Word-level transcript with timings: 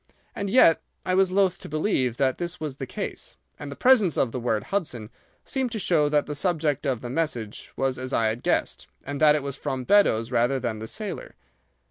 And 0.35 0.49
yet 0.49 0.81
I 1.05 1.13
was 1.13 1.31
loath 1.31 1.59
to 1.59 1.69
believe 1.69 2.17
that 2.17 2.39
this 2.39 2.59
was 2.59 2.77
the 2.77 2.87
case, 2.87 3.37
and 3.59 3.71
the 3.71 3.75
presence 3.75 4.17
of 4.17 4.31
the 4.31 4.39
word 4.39 4.63
'Hudson' 4.63 5.11
seemed 5.45 5.71
to 5.73 5.77
show 5.77 6.09
that 6.09 6.25
the 6.25 6.33
subject 6.33 6.87
of 6.87 7.01
the 7.01 7.09
message 7.11 7.71
was 7.77 7.99
as 7.99 8.11
I 8.11 8.25
had 8.25 8.41
guessed, 8.41 8.87
and 9.05 9.21
that 9.21 9.35
it 9.35 9.43
was 9.43 9.55
from 9.57 9.83
Beddoes 9.83 10.31
rather 10.31 10.59
than 10.59 10.79
the 10.79 10.87
sailor. 10.87 11.35